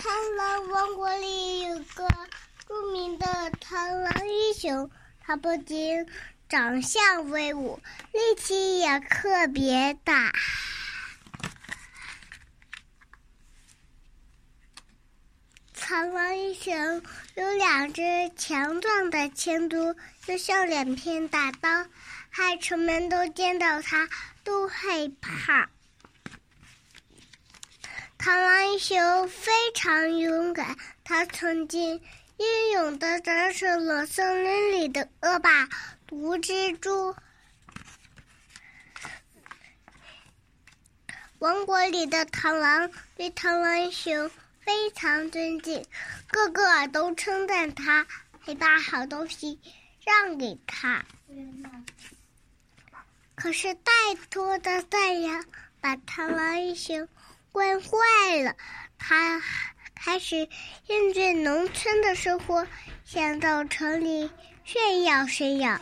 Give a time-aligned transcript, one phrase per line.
[0.00, 2.08] 螳螂王国里有个
[2.66, 3.26] 著名的
[3.60, 6.06] 螳螂英雄，他不仅
[6.48, 7.78] 长相威武，
[8.10, 10.32] 力气也特别大。
[15.76, 17.02] 螳螂英雄
[17.34, 18.02] 有两只
[18.34, 19.94] 强壮的前足，
[20.24, 21.86] 就像两片大刀，
[22.30, 24.08] 害虫们都见到它
[24.44, 25.68] 都害怕。
[28.20, 32.02] 螳螂英雄非常勇敢，他曾经
[32.36, 35.66] 英勇的战胜了森林里的恶霸
[36.06, 37.16] 毒蜘蛛。
[41.38, 44.30] 王国里的螳螂对螳螂英雄
[44.60, 45.86] 非常尊敬，
[46.28, 48.06] 个个都称赞他，
[48.38, 49.58] 还把好东西
[50.04, 51.06] 让给他。
[53.34, 55.42] 可是太多的赞扬
[55.80, 57.08] 把螳螂英雄。
[57.52, 58.54] 惯坏了，
[58.98, 59.42] 他
[59.94, 60.36] 开始
[60.86, 62.66] 厌倦农村的生活，
[63.04, 64.30] 想到城里
[64.64, 65.80] 炫耀炫耀。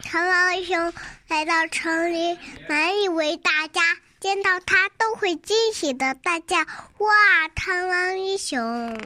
[0.00, 0.92] 螳螂英雄
[1.28, 2.38] 来到城里，
[2.68, 3.82] 满以为大家
[4.20, 6.56] 见到他都会惊喜的大叫
[6.98, 8.98] ：“哇，螳螂英雄！”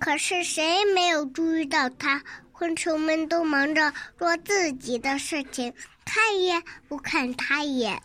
[0.00, 2.22] 可是谁没有注意到他？
[2.60, 5.72] 昆虫们都忙着做自己的事情。
[6.04, 8.02] 看也不看他一眼，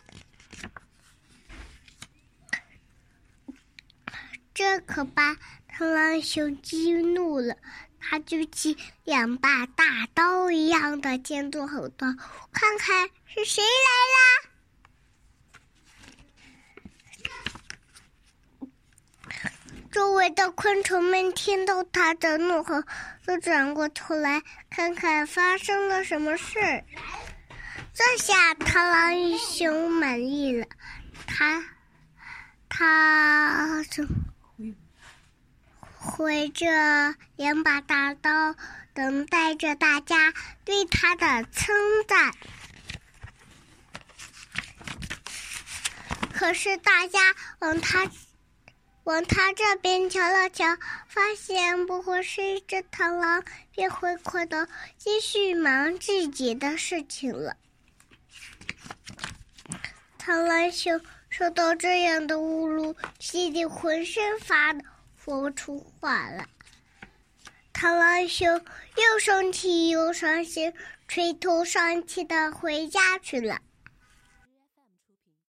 [4.53, 5.35] 这可把
[5.69, 7.57] 螳螂熊激怒了。
[7.99, 12.07] 他举起两把大刀一样的尖嘴吼道
[12.53, 14.15] ：“看看是谁来啦！”
[20.29, 22.83] 的昆虫们听到他的怒吼，
[23.25, 26.83] 都转过头来看看发生了什么事。
[27.93, 30.67] 这下螳螂英雄满意了，
[31.27, 31.63] 他
[32.67, 34.05] 他就
[35.97, 38.55] 挥着两把大刀，
[38.93, 40.33] 等待着大家
[40.63, 41.75] 对他的称
[42.07, 42.33] 赞。
[46.33, 47.19] 可是大家
[47.59, 48.09] 往他
[49.05, 50.65] 往他这边瞧了瞧，
[51.07, 54.67] 发现不过是一只螳螂，便挥快的
[54.97, 57.55] 继续忙自己的事情了。
[60.19, 60.99] 螳螂熊
[61.29, 64.79] 受到这样的侮辱，气得浑身发抖，
[65.23, 66.47] 说不出话来。
[67.75, 68.47] 螳螂熊
[68.97, 70.73] 又生气又伤心，
[71.07, 73.59] 垂头丧气的回家去了。